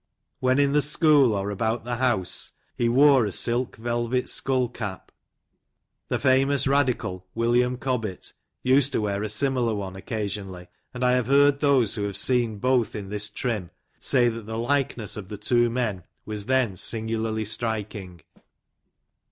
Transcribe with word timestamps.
"When 0.39 0.57
in 0.57 0.71
the 0.71 0.81
school, 0.81 1.31
or 1.33 1.51
about 1.51 1.83
the 1.83 1.97
house, 1.97 2.53
be 2.75 2.89
wore 2.89 3.23
a 3.27 3.31
silk 3.31 3.75
velvet 3.75 4.31
skull 4.31 4.67
cap. 4.67 5.11
The 6.09 6.17
famous 6.17 6.65
radical, 6.65 7.27
William 7.35 7.77
Cobbett, 7.77 8.33
used 8.63 8.93
to 8.93 9.01
wear 9.01 9.21
a 9.21 9.29
similar 9.29 9.75
one, 9.75 9.95
occasionally; 9.95 10.69
and 10.91 11.05
I 11.05 11.11
have 11.11 11.27
heard 11.27 11.59
those 11.59 11.93
who 11.93 12.05
have 12.05 12.17
seen 12.17 12.57
both 12.57 12.95
in 12.95 13.09
this 13.09 13.29
trim, 13.29 13.69
say 13.99 14.27
that 14.27 14.47
the 14.47 14.57
likeness 14.57 15.17
of 15.17 15.27
the 15.27 15.37
two 15.37 15.69
men, 15.69 16.03
was 16.25 16.47
then 16.47 16.75
singularly 16.75 17.45
striking. 17.45 18.21